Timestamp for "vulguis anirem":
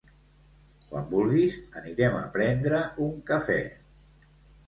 1.09-2.17